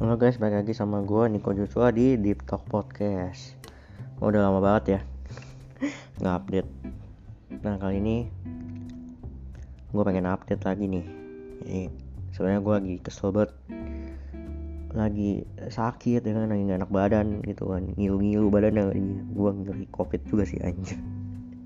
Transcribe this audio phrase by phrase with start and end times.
[0.00, 3.52] Halo guys, balik lagi sama gue Niko Joshua di Deep Talk Podcast.
[4.16, 5.00] Oh, Udah lama banget ya
[6.24, 6.70] Nggak update.
[7.60, 8.16] Nah kali ini
[9.92, 11.04] Gue pengen update lagi nih.
[11.60, 11.80] Jadi
[12.32, 13.52] sebenarnya gue lagi kesel banget.
[14.96, 17.92] Lagi sakit ya kan, lagi gak enak badan gitu kan.
[18.00, 18.80] Ngilu-ngilu badan
[19.36, 20.96] Gue ngeri covid juga sih anjir.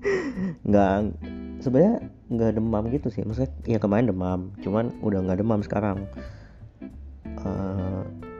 [0.67, 1.15] Nggak
[1.63, 3.23] sebenarnya nggak demam gitu sih.
[3.23, 6.03] Maksudnya ya kemarin demam cuman udah nggak demam sekarang.
[7.45, 7.84] Uh,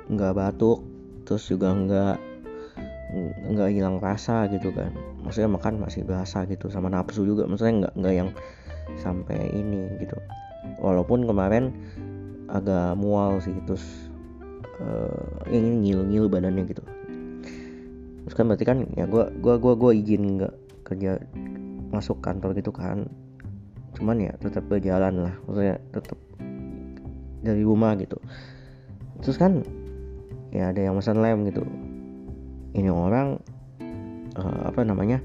[0.09, 0.85] nggak batuk
[1.25, 2.15] terus juga nggak
[3.51, 4.91] nggak hilang rasa gitu kan.
[5.25, 7.49] Maksudnya makan masih berasa gitu sama nafsu juga.
[7.49, 8.29] Maksudnya nggak nggak yang
[9.01, 10.17] sampai ini gitu.
[10.81, 11.73] Walaupun kemarin
[12.49, 13.81] agak mual sih terus
[14.77, 16.83] uh, ini ngilu-ngilu badannya gitu.
[18.25, 20.53] Terus kan berarti kan ya gue gua gua gua izin nggak
[20.85, 21.17] kerja
[21.89, 23.09] masuk kantor gitu kan.
[23.97, 26.19] Cuman ya tetap berjalan lah maksudnya tetap
[27.41, 28.17] dari rumah gitu.
[29.21, 29.65] Terus kan
[30.55, 31.67] ya ada yang pesan lem gitu.
[32.75, 33.39] Ini orang
[34.39, 35.19] uh, apa namanya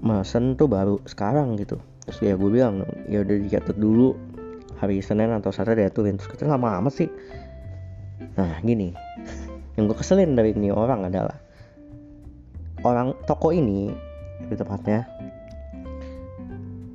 [0.00, 1.76] mesen tuh baru sekarang gitu.
[2.08, 4.16] Terus ya gue bilang ya udah dicatat dulu
[4.80, 7.08] hari Senin atau Selasa diaturin terus kita lama amat sih.
[8.40, 8.96] Nah gini.
[9.76, 11.36] Yang gue keselin dari ini orang adalah
[12.82, 13.94] orang toko ini
[14.42, 15.06] lebih tepatnya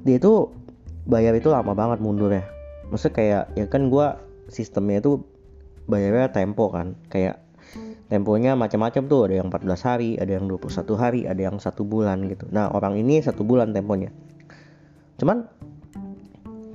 [0.04, 0.52] dia itu
[1.08, 2.44] bayar itu lama banget mundur ya
[2.92, 4.08] maksudnya kayak ya kan gue
[4.48, 5.20] sistemnya itu
[5.88, 7.00] bayarnya tempo kan.
[7.08, 7.42] Kayak
[8.12, 9.22] temponya macam-macam tuh.
[9.28, 12.46] Ada yang 14 hari ada yang 21 hari ada yang satu bulan gitu.
[12.52, 14.12] Nah orang ini satu bulan temponya.
[15.18, 15.48] Cuman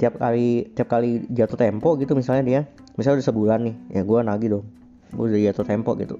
[0.00, 2.60] tiap kali tiap kali jatuh tempo gitu misalnya dia
[2.98, 4.64] misalnya udah sebulan nih ya gue nagih dong.
[5.14, 6.16] Gue udah jatuh tempo gitu.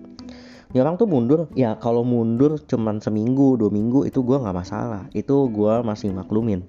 [0.72, 1.52] Ini orang tuh mundur.
[1.52, 5.04] Ya kalau mundur cuman seminggu dua minggu itu gue nggak masalah.
[5.12, 6.64] Itu gue masih maklumin.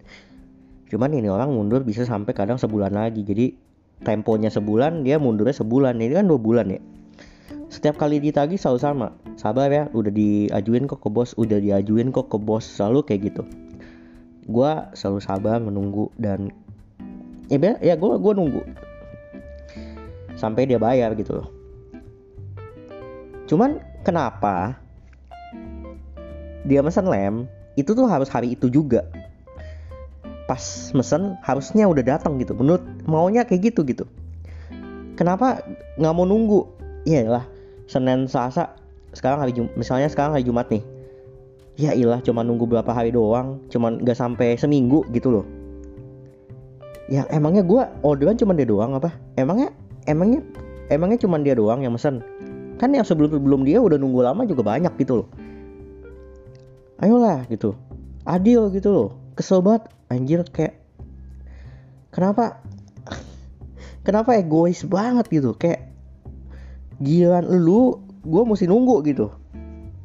[0.91, 3.23] Cuman ini orang mundur bisa sampai kadang sebulan lagi.
[3.23, 3.55] Jadi
[4.01, 6.01] temponya sebulan dia mundurnya sebulan.
[6.01, 6.81] Ini kan dua bulan ya.
[7.69, 9.07] Setiap kali ditagi selalu sama.
[9.37, 13.43] Sabar ya udah diajuin kok ke bos udah diajuin kok ke bos selalu kayak gitu.
[14.45, 16.53] Gue selalu sabar menunggu dan
[17.49, 18.61] ya ya gue gue nunggu.
[20.37, 21.49] Sampai dia bayar gitu loh.
[23.49, 24.77] Cuman kenapa
[26.65, 27.49] dia mesen lem?
[27.73, 29.01] Itu tuh harus hari itu juga
[30.45, 32.55] pas mesen harusnya udah datang gitu.
[32.55, 34.05] Menurut maunya kayak gitu gitu.
[35.15, 35.61] Kenapa
[36.01, 36.65] nggak mau nunggu?
[37.03, 37.45] Iyalah
[37.85, 38.73] Senin Selasa
[39.13, 40.83] sekarang hari Jum misalnya sekarang hari Jumat nih.
[41.73, 45.45] Ya ilah cuma nunggu berapa hari doang cuman nggak sampai seminggu gitu loh.
[47.11, 49.11] Ya emangnya gue orderan cuma dia doang apa?
[49.35, 49.73] Emangnya
[50.07, 50.41] emangnya
[50.87, 52.23] emangnya cuma dia doang yang mesen?
[52.81, 55.27] Kan yang sebelum sebelum dia udah nunggu lama juga banyak gitu loh.
[57.03, 57.75] Ayolah gitu.
[58.23, 59.09] Adil gitu loh.
[59.35, 60.77] Kesel banget anjir kayak
[62.13, 62.61] kenapa
[64.05, 65.57] kenapa egois banget gitu?
[65.57, 65.89] Kayak
[67.01, 69.33] gilaan lu gue mesti nunggu gitu.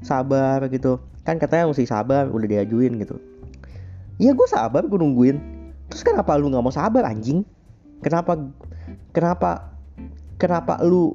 [0.00, 0.98] Sabar gitu.
[1.22, 3.20] Kan katanya mesti sabar udah diajuin gitu.
[4.18, 5.36] Iya gue sabar gue nungguin.
[5.92, 7.44] Terus kenapa lu nggak mau sabar anjing?
[8.00, 8.38] Kenapa
[9.12, 9.74] kenapa
[10.40, 11.12] kenapa lu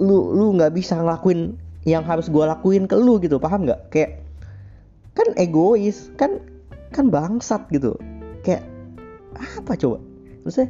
[0.00, 1.54] lu lu nggak bisa ngelakuin
[1.86, 3.38] yang harus gue lakuin ke lu gitu?
[3.38, 3.92] Paham nggak?
[3.92, 4.10] Kayak
[5.12, 6.40] kan egois kan
[6.92, 7.96] kan bangsat gitu.
[8.44, 8.68] Kayak
[9.36, 9.98] apa coba?
[10.44, 10.68] Maksudnya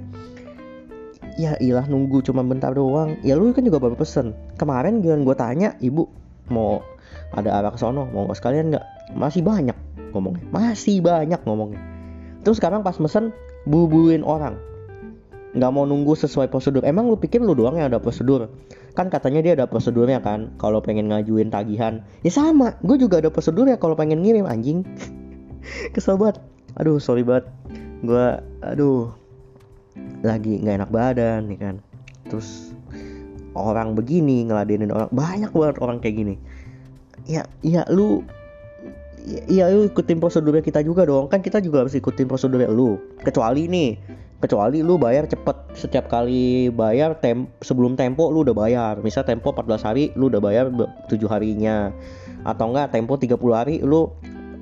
[1.40, 3.18] ya ilah nunggu cuma bentar doang.
[3.26, 4.36] Ya lu kan juga baru pesen.
[4.56, 6.08] Kemarin giliran gue tanya ibu
[6.48, 6.80] mau
[7.32, 8.08] ada arah ke sono?
[8.10, 8.84] Mau nggak sekalian nggak?
[9.16, 9.76] Masih banyak
[10.12, 10.44] ngomongnya.
[10.52, 11.80] Masih banyak ngomongnya.
[12.42, 13.32] Terus sekarang pas mesen
[13.64, 14.58] bubuin orang.
[15.52, 16.80] Nggak mau nunggu sesuai prosedur.
[16.84, 18.48] Emang lu pikir lu doang yang ada prosedur?
[18.92, 22.04] Kan katanya dia ada prosedurnya kan kalau pengen ngajuin tagihan.
[22.24, 24.84] Ya sama gue juga ada prosedur ya kalau pengen ngirim anjing
[25.94, 26.42] kesel banget.
[26.78, 27.48] Aduh sorry banget.
[28.02, 29.12] Gue aduh
[30.24, 31.76] lagi nggak enak badan nih kan.
[32.26, 32.72] Terus
[33.52, 36.34] orang begini ngeladenin orang banyak banget orang kayak gini.
[37.28, 38.26] Ya ya lu
[39.22, 41.28] ya, ya lu ikutin prosedurnya kita juga dong.
[41.28, 42.98] Kan kita juga harus ikutin prosedurnya lu.
[43.20, 43.90] Kecuali nih
[44.42, 45.78] kecuali lu bayar cepet.
[45.78, 48.98] Setiap kali bayar tem sebelum tempo lu udah bayar.
[49.04, 50.66] Misal tempo 14 hari lu udah bayar
[51.06, 51.94] 7 harinya.
[52.42, 54.10] Atau enggak tempo 30 hari lu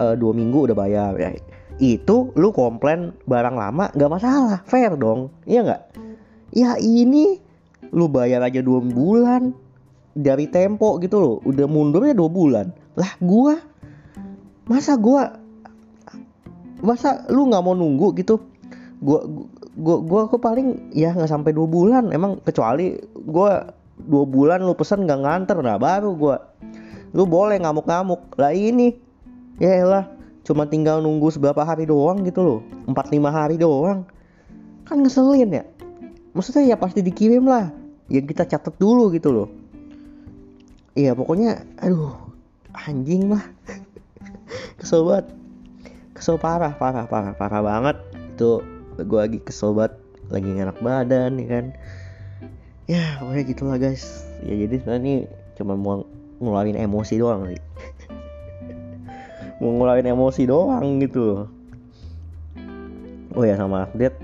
[0.01, 1.13] uh, dua minggu udah bayar.
[1.21, 1.37] Ya.
[1.77, 4.59] Itu lu komplain barang lama nggak masalah.
[4.65, 5.29] Fair dong.
[5.45, 5.83] Iya nggak?
[6.57, 7.39] Ya ini
[7.93, 9.53] lu bayar aja dua bulan
[10.17, 11.37] dari tempo gitu loh.
[11.45, 12.67] Udah mundurnya dua bulan.
[12.97, 13.61] Lah gua?
[14.67, 15.37] Masa gua?
[16.81, 18.41] Masa lu nggak mau nunggu gitu?
[19.01, 19.25] Gua
[19.81, 22.13] gua gua aku paling ya nggak sampai dua bulan.
[22.13, 26.37] Emang kecuali gua dua bulan lu pesen nggak nganter nah baru gua.
[27.17, 28.37] Lu boleh ngamuk-ngamuk.
[28.37, 29.10] Lah ini
[29.61, 30.05] ya lah
[30.41, 32.61] cuma tinggal nunggu seberapa hari doang gitu loh.
[32.89, 34.09] Empat lima hari doang.
[34.89, 35.65] Kan ngeselin ya.
[36.33, 37.71] Maksudnya ya pasti dikirim lah.
[38.11, 39.49] Yang kita catat dulu gitu loh.
[40.97, 42.17] Iya pokoknya aduh
[42.75, 43.45] anjing lah.
[44.81, 45.31] Kesel banget.
[46.17, 47.97] Kesel parah parah parah parah banget.
[48.35, 48.65] Itu
[48.97, 49.95] gue lagi kesel banget.
[50.33, 51.67] Lagi enak badan ya kan.
[52.91, 54.25] Ya pokoknya gitulah guys.
[54.43, 55.15] Ya jadi sebenarnya ini
[55.55, 56.03] cuma mau
[56.41, 57.61] ngeluarin emosi doang sih
[59.61, 61.45] mau ngeluarin emosi doang gitu.
[63.37, 64.17] Oh ya sama update.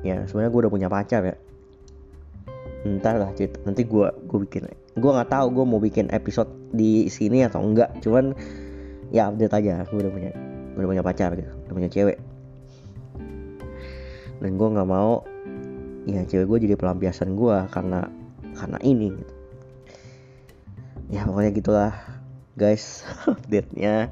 [0.00, 1.36] Ya sebenarnya gue udah punya pacar ya.
[2.88, 3.60] Ntar lah cerita.
[3.68, 4.72] Nanti gue gue bikin.
[4.96, 8.00] Gue nggak tahu gue mau bikin episode di sini atau enggak.
[8.00, 8.32] Cuman
[9.12, 9.84] ya update aja.
[9.92, 10.30] Gue udah punya
[10.80, 11.52] udah punya pacar gitu.
[11.68, 12.18] Udah punya cewek.
[14.40, 15.22] Dan gue nggak mau
[16.08, 18.08] ya cewek gue jadi pelampiasan gue karena
[18.56, 19.34] karena ini gitu.
[21.12, 21.92] Ya pokoknya gitulah
[22.56, 24.08] guys update nya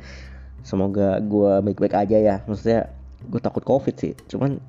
[0.69, 2.37] semoga gue baik-baik aja ya.
[2.44, 2.93] Maksudnya
[3.25, 4.12] gue takut covid sih.
[4.29, 4.61] Cuman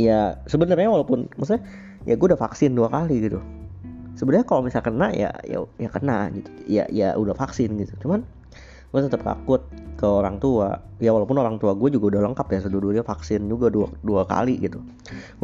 [0.00, 1.60] ya sebenarnya walaupun maksudnya
[2.08, 3.44] ya gue udah vaksin dua kali gitu.
[4.16, 6.48] Sebenarnya kalau misalnya kena ya ya ya kena gitu.
[6.64, 7.92] Ya ya udah vaksin gitu.
[8.00, 8.24] Cuman
[8.88, 9.60] gue tetap takut
[10.00, 10.80] ke orang tua.
[11.04, 12.58] Ya walaupun orang tua gue juga udah lengkap ya.
[12.64, 14.80] Sedua-duanya vaksin juga dua dua kali gitu.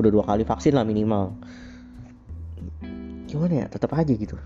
[0.00, 1.37] Udah dua kali vaksin lah minimal.
[3.28, 4.40] Gimana ya tetap aja gitu.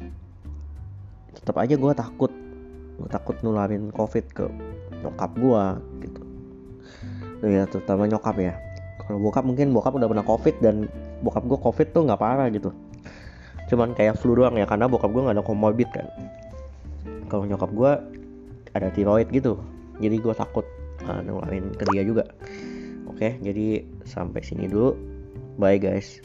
[1.39, 2.35] Tetap aja gue takut.
[2.99, 4.47] Gue takut nularin covid ke
[5.03, 5.65] nyokap gue
[6.07, 6.23] gitu.
[7.43, 8.55] Ya terutama nyokap ya.
[9.03, 10.87] Kalau bokap mungkin bokap udah pernah covid dan
[11.27, 12.71] bokap gue covid tuh nggak parah gitu.
[13.67, 16.07] Cuman kayak flu doang ya karena bokap gue nggak ada komorbid kan.
[17.27, 17.93] Kalau nyokap gue
[18.73, 19.59] ada tiroid gitu.
[19.99, 20.65] Jadi gue takut
[21.11, 22.25] uh, nularin ke dia juga.
[23.11, 24.95] Oke jadi sampai sini dulu.
[25.59, 26.23] Bye guys